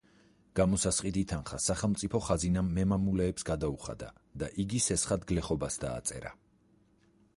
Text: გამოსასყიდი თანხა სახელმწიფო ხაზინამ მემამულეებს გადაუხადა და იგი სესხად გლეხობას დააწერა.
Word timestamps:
გამოსასყიდი 0.59 1.21
თანხა 1.31 1.59
სახელმწიფო 1.65 2.21
ხაზინამ 2.27 2.71
მემამულეებს 2.77 3.47
გადაუხადა 3.51 4.09
და 4.45 4.49
იგი 4.65 4.83
სესხად 4.87 5.29
გლეხობას 5.33 5.79
დააწერა. 5.85 6.33